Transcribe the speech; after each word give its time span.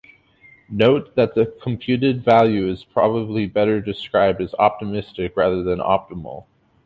Note 0.71 1.15
that 1.15 1.35
the 1.35 1.45
computed 1.61 2.23
value 2.25 2.67
is 2.67 2.83
probably 2.83 3.45
better 3.45 3.79
described 3.79 4.41
as 4.41 4.55
"optimistic" 4.57 5.37
rather 5.37 5.61
than 5.61 5.77
"optimal". 5.77 6.45